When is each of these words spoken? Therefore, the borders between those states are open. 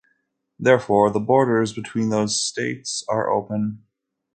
Therefore, 0.57 1.11
the 1.11 1.19
borders 1.19 1.73
between 1.73 2.09
those 2.09 2.43
states 2.43 3.03
are 3.07 3.29
open. 3.29 3.83